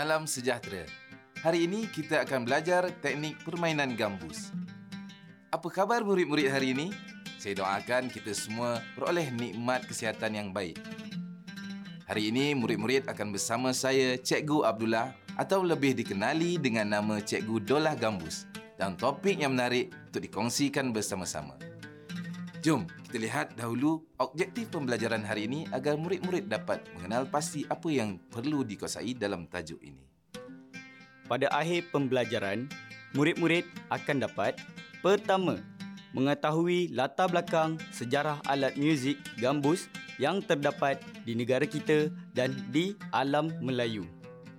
[0.00, 0.88] Salam sejahtera.
[1.44, 4.48] Hari ini kita akan belajar teknik permainan gambus.
[5.52, 6.88] Apa khabar murid-murid hari ini?
[7.36, 10.80] Saya doakan kita semua peroleh nikmat kesihatan yang baik.
[12.08, 17.92] Hari ini murid-murid akan bersama saya Cikgu Abdullah atau lebih dikenali dengan nama Cikgu Dolah
[17.92, 18.48] Gambus
[18.80, 21.69] dan topik yang menarik untuk dikongsikan bersama-sama.
[22.60, 28.20] Jom kita lihat dahulu objektif pembelajaran hari ini agar murid-murid dapat mengenal pasti apa yang
[28.28, 30.04] perlu dikuasai dalam tajuk ini.
[31.24, 32.68] Pada akhir pembelajaran,
[33.16, 34.60] murid-murid akan dapat
[35.00, 35.56] Pertama,
[36.12, 39.88] mengetahui latar belakang sejarah alat muzik gambus
[40.20, 44.04] yang terdapat di negara kita dan di alam Melayu.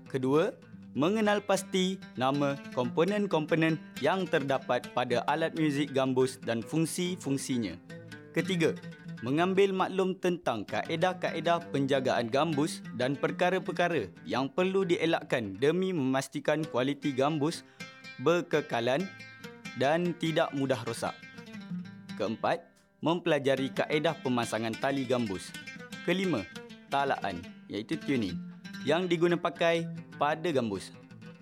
[0.10, 0.50] Kedua,
[0.92, 7.80] mengenal pasti nama komponen-komponen yang terdapat pada alat muzik gambus dan fungsi-fungsinya.
[8.36, 8.76] Ketiga,
[9.24, 17.64] mengambil maklum tentang kaedah-kaedah penjagaan gambus dan perkara-perkara yang perlu dielakkan demi memastikan kualiti gambus
[18.20, 19.08] berkekalan
[19.80, 21.16] dan tidak mudah rosak.
[22.20, 22.68] Keempat,
[23.00, 25.50] mempelajari kaedah pemasangan tali gambus.
[26.04, 26.44] Kelima,
[26.92, 27.40] talaan
[27.72, 28.51] iaitu tuning
[28.82, 29.86] yang diguna pakai
[30.18, 30.94] pada gambus.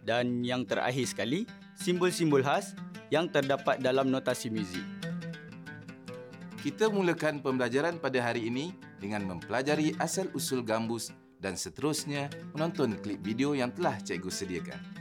[0.03, 1.45] Dan yang terakhir sekali,
[1.77, 2.75] simbol-simbol khas
[3.13, 4.83] yang terdapat dalam notasi muzik.
[6.59, 13.55] Kita mulakan pembelajaran pada hari ini dengan mempelajari asal-usul gambus dan seterusnya menonton klip video
[13.55, 14.98] yang telah cikgu sediakan.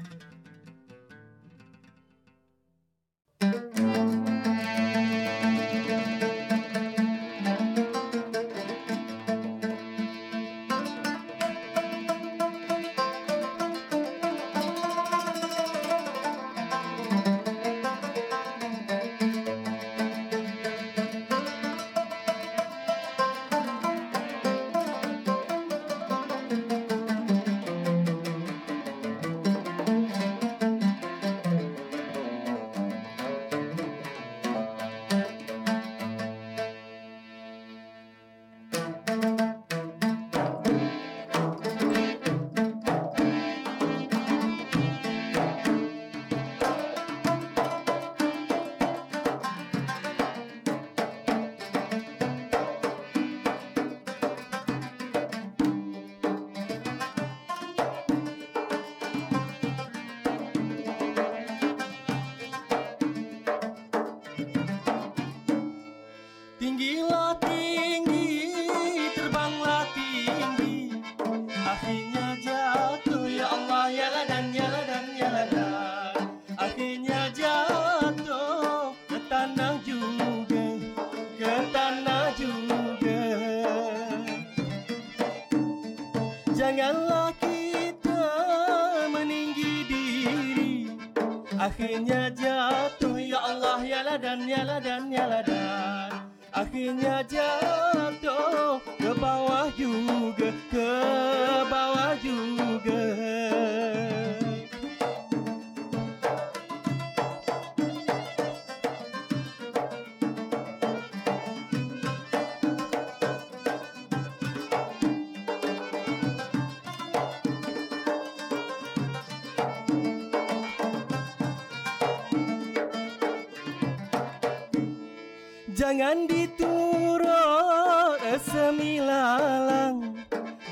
[125.78, 128.19] Jangan diturut
[128.50, 130.19] semilalang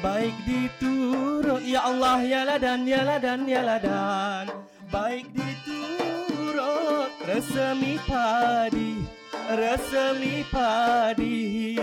[0.02, 4.50] Baik diturut Ya Allah ya lah dan ya lah dan ya lah dan
[4.90, 9.06] Baik diturut resemi padi
[9.46, 11.78] Resemi padi.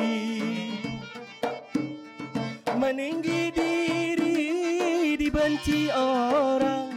[2.75, 6.91] Meninggi diri dibenci orang.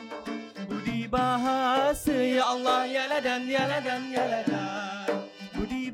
[0.66, 4.66] Budi bahasa Ya Allah ya lah dan ya lah dan ya dan
[5.06, 5.25] Budi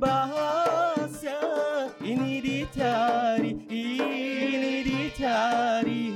[0.03, 1.39] bahasa.
[2.03, 6.12] Ini dicari ini dicari Baiklah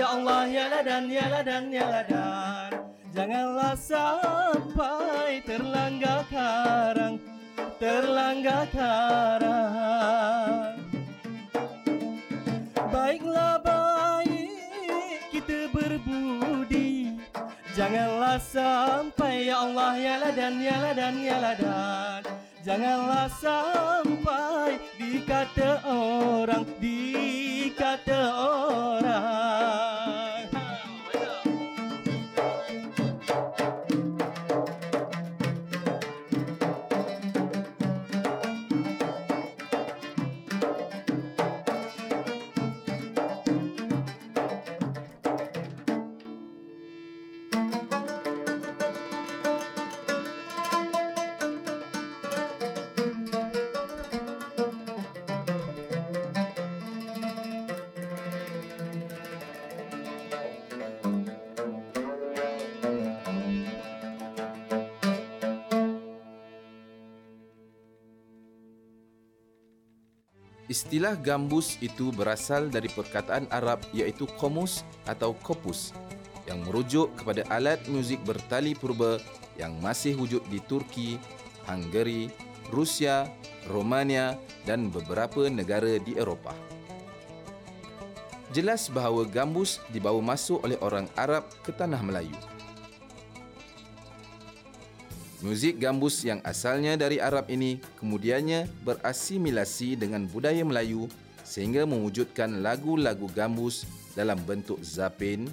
[0.00, 2.72] ya Allah ya lah dan ya lah dan ya lah dan
[3.12, 7.20] Janganlah sampai terlanggar karang
[7.80, 10.76] Terlanggar karang.
[12.92, 17.16] Baiklah baik kita berbudi.
[17.72, 22.20] Janganlah sampai ya Allah ya ladan ya ladan ya ladan.
[22.60, 26.89] Janganlah sampai dikata orang dikata
[70.70, 75.90] Istilah gambus itu berasal dari perkataan Arab iaitu komus atau kopus
[76.46, 79.18] yang merujuk kepada alat muzik bertali purba
[79.58, 81.18] yang masih wujud di Turki,
[81.66, 82.30] Hungary,
[82.70, 83.26] Rusia,
[83.66, 86.54] Romania dan beberapa negara di Eropah.
[88.54, 92.49] Jelas bahawa gambus dibawa masuk oleh orang Arab ke tanah Melayu.
[95.40, 101.08] Muzik gambus yang asalnya dari Arab ini kemudiannya berasimilasi dengan budaya Melayu
[101.48, 105.48] sehingga mewujudkan lagu-lagu gambus dalam bentuk zapin,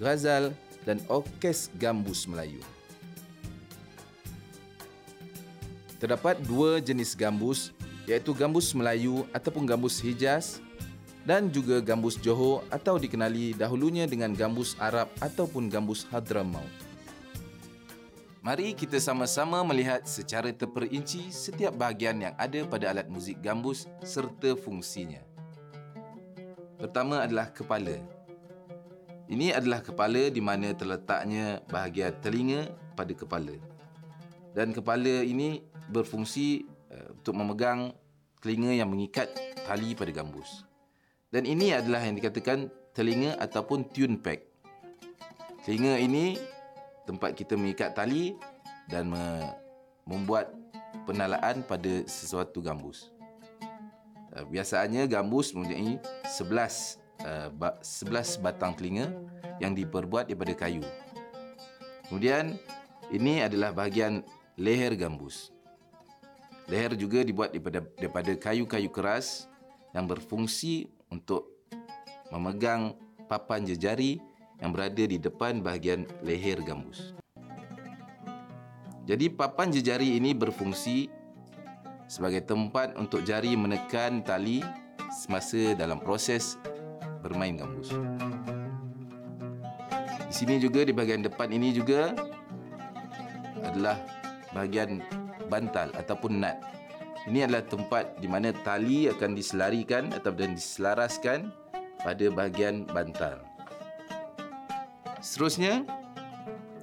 [0.00, 0.48] ghazal
[0.88, 2.64] dan orkes gambus Melayu.
[6.00, 7.76] Terdapat dua jenis gambus
[8.08, 10.64] iaitu gambus Melayu ataupun gambus Hijaz
[11.28, 16.87] dan juga gambus Johor atau dikenali dahulunya dengan gambus Arab ataupun gambus Hadramaut.
[18.48, 24.56] Mari kita sama-sama melihat secara terperinci setiap bahagian yang ada pada alat muzik gambus serta
[24.56, 25.20] fungsinya.
[26.80, 28.00] Pertama adalah kepala.
[29.28, 33.52] Ini adalah kepala di mana terletaknya bahagian telinga pada kepala.
[34.56, 35.60] Dan kepala ini
[35.92, 37.92] berfungsi uh, untuk memegang
[38.40, 39.28] telinga yang mengikat
[39.68, 40.64] tali pada gambus.
[41.28, 44.40] Dan ini adalah yang dikatakan telinga ataupun tune pack.
[45.68, 46.56] Telinga ini
[47.08, 48.36] tempat kita mengikat tali
[48.84, 49.56] dan me-
[50.04, 50.52] membuat
[51.08, 53.08] penalaan pada sesuatu gambus.
[54.36, 55.96] Uh, biasanya gambus mempunyai
[56.28, 57.48] 11 uh,
[57.80, 59.08] 11 batang telinga
[59.56, 60.84] yang diperbuat daripada kayu.
[62.08, 62.60] Kemudian
[63.08, 64.20] ini adalah bahagian
[64.60, 65.48] leher gambus.
[66.68, 69.48] Leher juga dibuat daripada daripada kayu-kayu keras
[69.96, 71.48] yang berfungsi untuk
[72.28, 72.92] memegang
[73.28, 74.20] papan jejari
[74.58, 77.14] yang berada di depan bahagian leher gambus.
[79.08, 81.08] Jadi papan jejari ini berfungsi
[82.04, 84.60] sebagai tempat untuk jari menekan tali
[85.08, 86.60] semasa dalam proses
[87.24, 87.96] bermain gambus.
[90.28, 92.12] Di sini juga di bahagian depan ini juga
[93.64, 93.96] adalah
[94.52, 95.00] bahagian
[95.48, 96.56] bantal ataupun nut.
[97.28, 101.48] Ini adalah tempat di mana tali akan diselarikan atau dan diselaraskan
[102.04, 103.47] pada bahagian bantal.
[105.28, 105.84] Seterusnya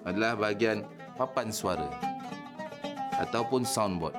[0.05, 0.85] adalah bahagian
[1.17, 1.89] papan suara
[3.17, 4.13] ataupun soundboard.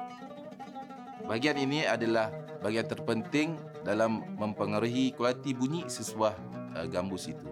[1.31, 3.55] Bahagian ini adalah bahagian terpenting
[3.87, 6.35] dalam mempengaruhi kualiti bunyi sesebuah
[6.75, 7.47] uh, gambus itu.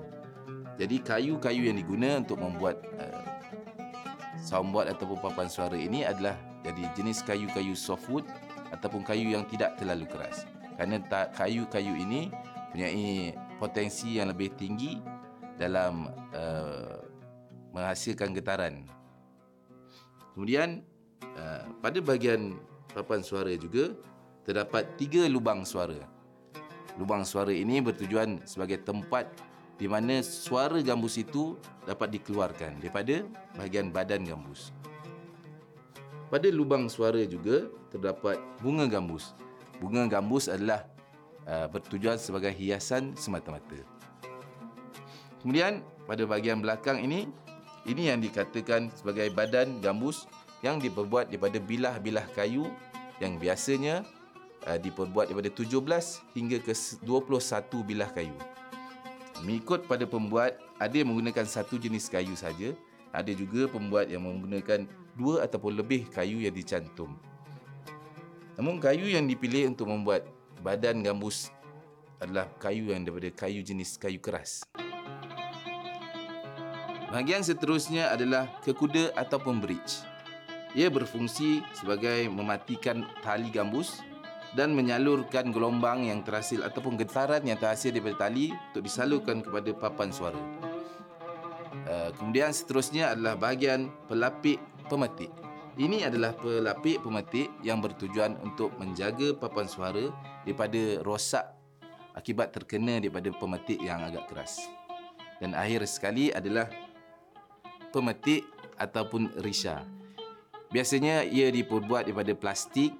[0.74, 3.22] Jadi kayu-kayu yang diguna untuk membuat uh,
[4.42, 6.34] soundboard ataupun papan suara ini adalah
[6.66, 8.26] jadi jenis kayu-kayu softwood
[8.74, 10.42] ataupun kayu yang tidak terlalu keras.
[10.74, 10.98] Kerana
[11.38, 12.34] kayu-kayu ini
[12.74, 15.13] mempunyai potensi yang lebih tinggi
[15.58, 16.98] dalam uh,
[17.74, 18.86] menghasilkan getaran.
[20.34, 20.82] Kemudian
[21.38, 22.58] uh, pada bahagian
[22.90, 23.94] papan suara juga
[24.46, 25.98] terdapat tiga lubang suara.
[26.94, 29.26] Lubang suara ini bertujuan sebagai tempat
[29.74, 33.26] di mana suara gambus itu dapat dikeluarkan daripada
[33.58, 34.70] bahagian badan gambus.
[36.30, 39.34] Pada lubang suara juga terdapat bunga gambus.
[39.82, 40.86] Bunga gambus adalah
[41.46, 43.82] uh, bertujuan sebagai hiasan semata-mata.
[45.44, 47.28] Kemudian pada bahagian belakang ini
[47.84, 50.24] ini yang dikatakan sebagai badan gambus
[50.64, 52.64] yang diperbuat daripada bilah-bilah kayu
[53.20, 54.08] yang biasanya
[54.64, 55.68] uh, diperbuat daripada 17
[56.32, 56.72] hingga ke
[57.04, 57.04] 21
[57.84, 58.32] bilah kayu.
[59.44, 62.72] Mengikut pada pembuat, ada yang menggunakan satu jenis kayu saja,
[63.12, 67.12] ada juga pembuat yang menggunakan dua ataupun lebih kayu yang dicantum.
[68.56, 70.24] Namun kayu yang dipilih untuk membuat
[70.64, 71.52] badan gambus
[72.16, 74.64] adalah kayu yang daripada kayu jenis kayu keras.
[77.14, 80.02] Bahagian seterusnya adalah kekuda ataupun bridge.
[80.74, 84.02] Ia berfungsi sebagai mematikan tali gambus
[84.58, 90.10] dan menyalurkan gelombang yang terhasil ataupun getaran yang terhasil daripada tali untuk disalurkan kepada papan
[90.10, 90.42] suara.
[91.86, 94.58] Uh, kemudian seterusnya adalah bahagian pelapik
[94.90, 95.30] pemetik.
[95.78, 100.10] Ini adalah pelapik pemetik yang bertujuan untuk menjaga papan suara
[100.42, 101.46] daripada rosak
[102.18, 104.58] akibat terkena daripada pemetik yang agak keras.
[105.38, 106.66] Dan akhir sekali adalah
[107.94, 108.42] pemetik
[108.74, 109.86] ataupun risha.
[110.74, 112.90] Biasanya ia diperbuat daripada plastik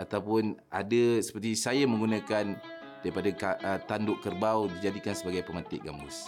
[0.00, 2.56] ataupun ada seperti saya menggunakan
[3.04, 3.28] daripada
[3.60, 6.24] uh, tanduk kerbau dijadikan sebagai pemetik gambus.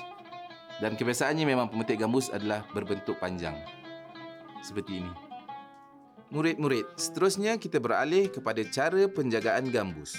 [0.78, 3.56] Dan kebiasaannya memang pemetik gambus adalah berbentuk panjang.
[4.60, 5.12] Seperti ini.
[6.28, 10.12] Murid-murid, seterusnya kita beralih kepada cara penjagaan gambus.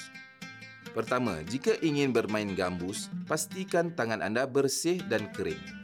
[0.89, 5.78] Pertama, jika ingin bermain gambus, pastikan tangan anda bersih dan kering.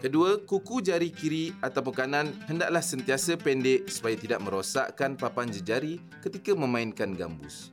[0.00, 6.56] Kedua, kuku jari kiri ataupun kanan hendaklah sentiasa pendek supaya tidak merosakkan papan jejari ketika
[6.56, 7.68] memainkan gambus.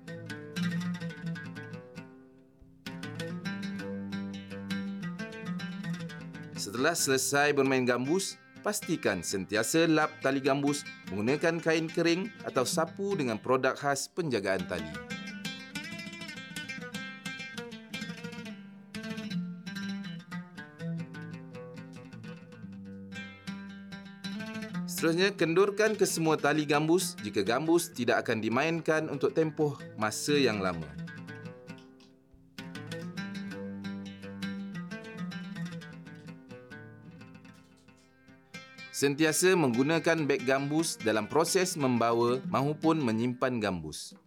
[6.59, 13.39] Setelah selesai bermain gambus, pastikan sentiasa lap tali gambus menggunakan kain kering atau sapu dengan
[13.39, 15.16] produk khas penjagaan tali.
[24.97, 30.57] Seterusnya, kendurkan ke semua tali gambus jika gambus tidak akan dimainkan untuk tempoh masa yang
[30.57, 30.89] lama.
[38.89, 44.17] Sentiasa menggunakan beg gambus dalam proses membawa mahupun menyimpan gambus.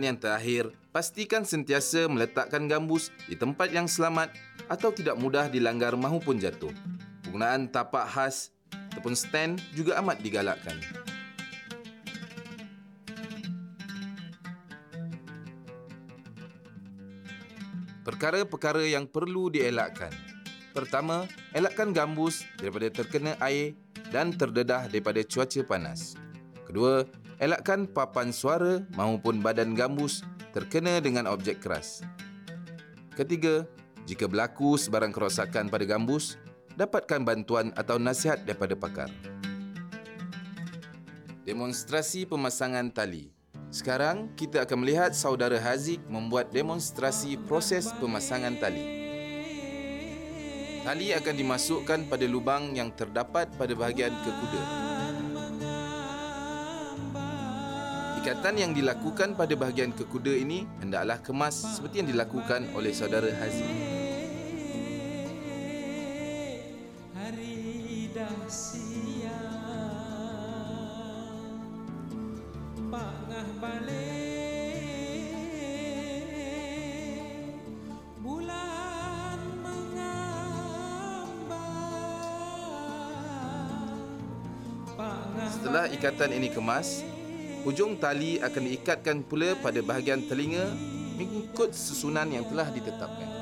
[0.00, 4.32] Dan yang terakhir, pastikan sentiasa meletakkan gambus di tempat yang selamat
[4.64, 6.72] atau tidak mudah dilanggar mahupun jatuh.
[7.20, 10.80] Penggunaan tapak khas ataupun stand juga amat digalakkan.
[18.00, 20.16] Perkara-perkara yang perlu dielakkan.
[20.72, 23.76] Pertama, elakkan gambus daripada terkena air
[24.08, 26.16] dan terdedah daripada cuaca panas.
[26.64, 27.04] Kedua,
[27.40, 30.20] elakkan papan suara maupun badan gambus
[30.52, 32.04] terkena dengan objek keras.
[33.16, 33.64] Ketiga,
[34.04, 36.36] jika berlaku sebarang kerosakan pada gambus,
[36.76, 39.08] dapatkan bantuan atau nasihat daripada pakar.
[41.48, 43.32] Demonstrasi pemasangan tali.
[43.72, 49.00] Sekarang kita akan melihat saudara Haziq membuat demonstrasi proses pemasangan tali.
[50.84, 54.89] Tali akan dimasukkan pada lubang yang terdapat pada bahagian kekuda.
[58.20, 63.48] Ikatan yang dilakukan pada bahagian kekuda ini hendaklah kemas seperti yang dilakukan oleh saudara dah
[85.50, 87.00] Setelah ikatan ini kemas,
[87.60, 90.64] Hujung tali akan diikatkan pula pada bahagian telinga
[91.20, 93.39] mengikut susunan yang telah ditetapkan.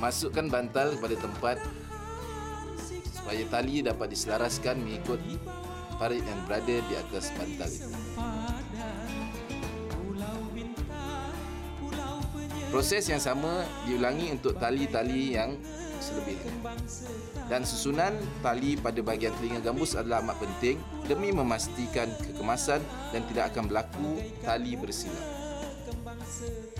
[0.00, 1.56] Masukkan bantal kepada tempat
[3.12, 5.20] supaya tali dapat diselaraskan mengikut
[6.00, 7.92] parit yang berada di atas bantal itu.
[12.70, 15.58] Proses yang sama diulangi untuk tali-tali yang
[16.00, 16.54] selebihnya.
[17.50, 22.80] Dan susunan tali pada bahagian telinga gambus adalah amat penting demi memastikan kekemasan
[23.12, 25.39] dan tidak akan berlaku tali bersilap.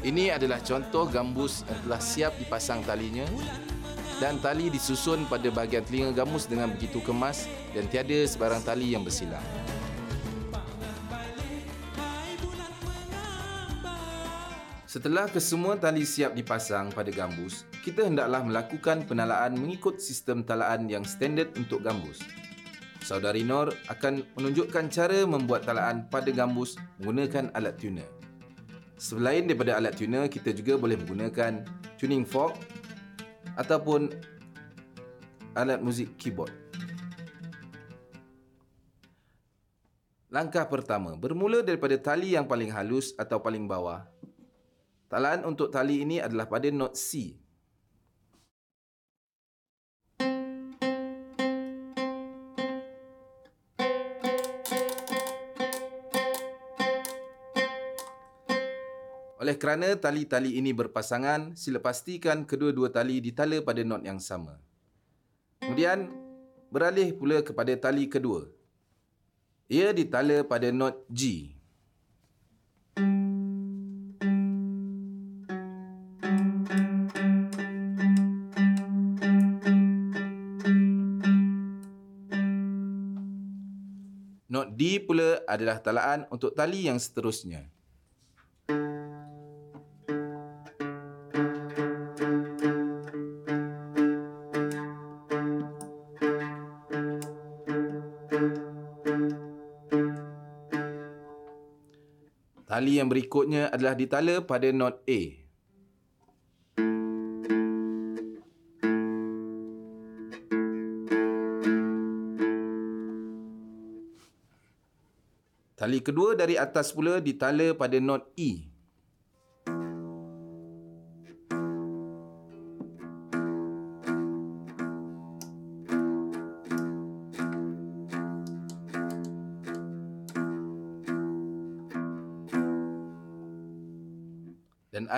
[0.01, 3.29] Ini adalah contoh gambus yang telah siap dipasang talinya
[4.17, 7.45] dan tali disusun pada bahagian telinga gambus dengan begitu kemas
[7.77, 9.45] dan tiada sebarang tali yang bersilang.
[14.89, 21.05] Setelah kesemua tali siap dipasang pada gambus, kita hendaklah melakukan penalaan mengikut sistem talaan yang
[21.05, 22.25] standard untuk gambus.
[23.05, 28.20] Saudari Nor akan menunjukkan cara membuat talaan pada gambus menggunakan alat tuner.
[29.01, 31.65] Selain daripada alat tuner, kita juga boleh menggunakan
[31.97, 32.53] tuning fork
[33.57, 34.13] ataupun
[35.57, 36.53] alat muzik keyboard.
[40.29, 44.05] Langkah pertama, bermula daripada tali yang paling halus atau paling bawah.
[45.09, 47.40] Talaan untuk tali ini adalah pada not C.
[59.41, 64.61] Oleh kerana tali-tali ini berpasangan, sila pastikan kedua-dua tali ditala pada not yang sama.
[65.65, 66.13] Kemudian,
[66.69, 68.45] beralih pula kepada tali kedua.
[69.73, 71.57] Ia ditala pada not G.
[84.53, 87.80] Not D pula adalah talaan untuk tali yang seterusnya.
[102.71, 105.21] Tali yang berikutnya adalah ditala pada not A.
[115.75, 118.70] Tali kedua dari atas pula ditala pada not E.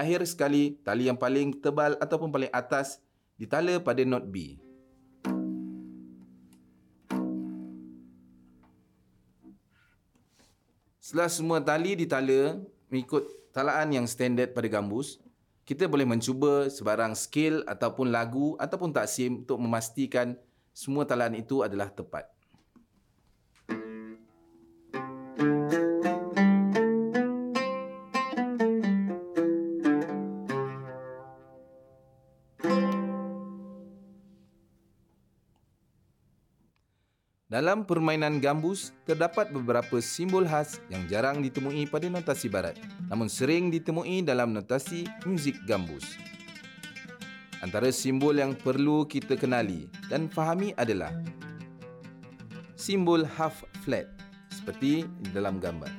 [0.02, 2.98] akhir sekali, tali yang paling tebal ataupun paling atas
[3.38, 4.58] ditala pada not B.
[10.98, 12.58] Setelah semua tali ditala
[12.90, 13.22] mengikut
[13.54, 15.20] talaan yang standard pada gambus,
[15.62, 20.34] kita boleh mencuba sebarang scale ataupun lagu ataupun taksim untuk memastikan
[20.72, 22.31] semua talaan itu adalah tepat.
[37.52, 42.80] Dalam permainan gambus, terdapat beberapa simbol khas yang jarang ditemui pada notasi barat,
[43.12, 46.16] namun sering ditemui dalam notasi muzik gambus.
[47.60, 51.12] Antara simbol yang perlu kita kenali dan fahami adalah
[52.72, 54.08] simbol half flat
[54.48, 55.04] seperti
[55.36, 55.92] dalam gambar.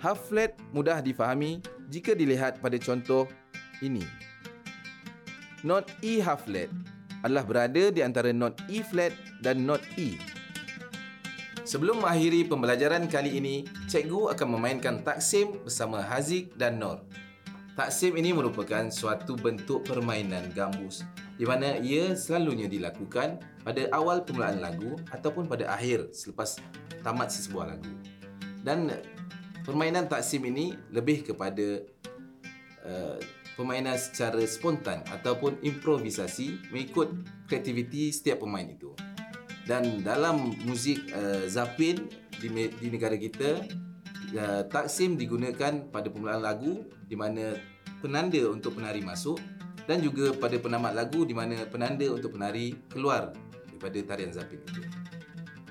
[0.00, 1.60] Half flat mudah difahami
[1.92, 3.28] jika dilihat pada contoh
[3.84, 4.08] ini.
[5.60, 6.72] Not E half flat
[7.22, 10.18] adalah berada di antara not E flat dan not E.
[11.68, 17.04] Sebelum mengakhiri pembelajaran kali ini, cikgu akan memainkan taksim bersama Haziq dan Nor.
[17.76, 21.04] Taksim ini merupakan suatu bentuk permainan gambus
[21.38, 26.58] di mana ia selalunya dilakukan pada awal permulaan lagu ataupun pada akhir selepas
[27.06, 27.92] tamat sesebuah lagu.
[28.64, 28.90] Dan
[29.62, 31.84] permainan taksim ini lebih kepada
[32.82, 33.16] uh,
[33.58, 37.10] permainan secara spontan ataupun improvisasi mengikut
[37.50, 38.94] kreativiti setiap pemain itu.
[39.66, 42.06] Dan dalam muzik uh, zapin
[42.38, 43.66] di, di negara kita,
[44.38, 47.58] uh, taksim digunakan pada permulaan lagu di mana
[47.98, 49.42] penanda untuk penari masuk
[49.90, 53.34] dan juga pada penamat lagu di mana penanda untuk penari keluar
[53.66, 54.86] daripada tarian zapin itu.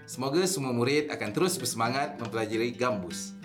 [0.03, 3.36] Semoga semua murid akan terus bersemangat mempelajari gambus.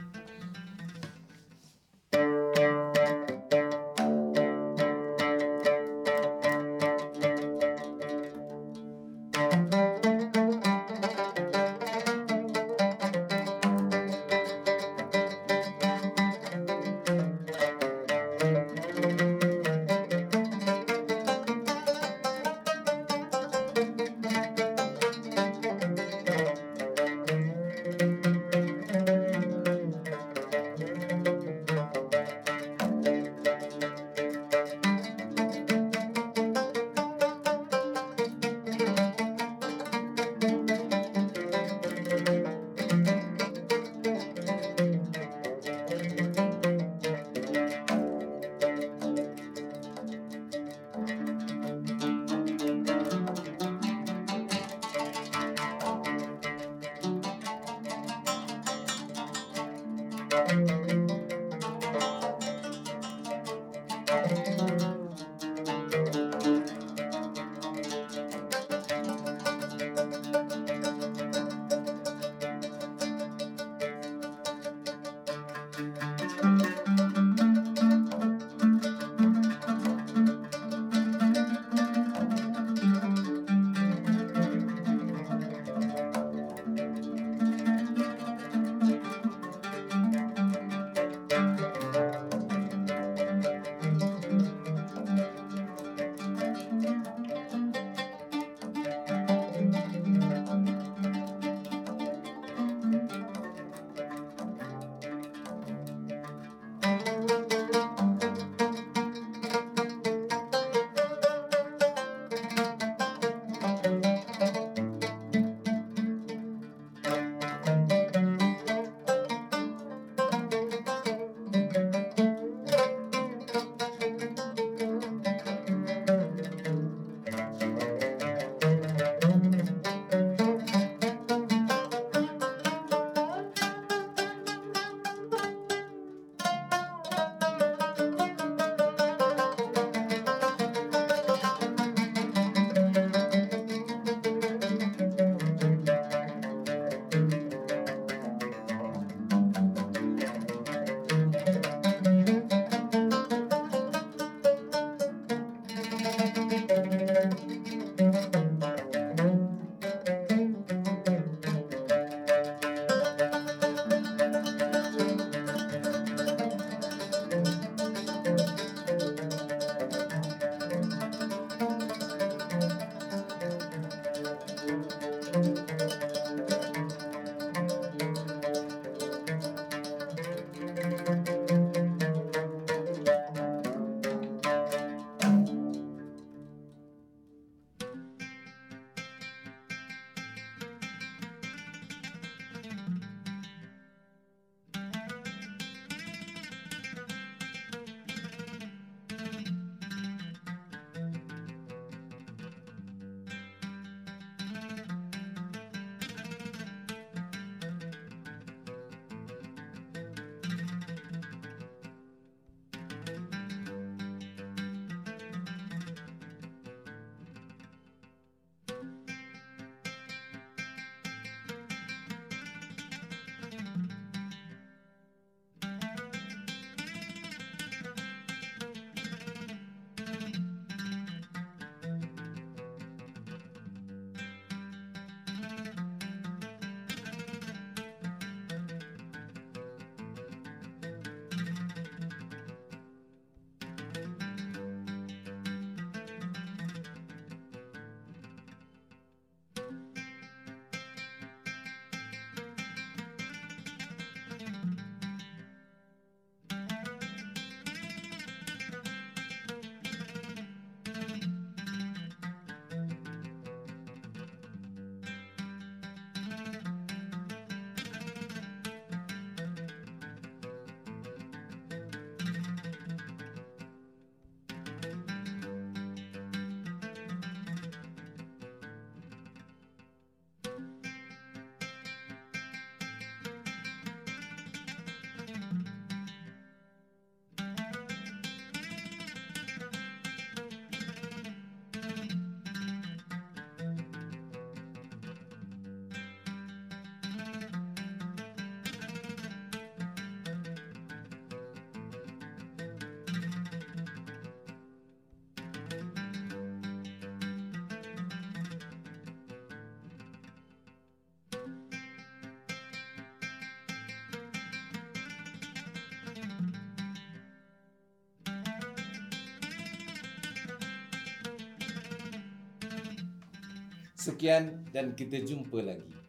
[324.03, 326.02] Sekian dan kita jumpa lagi.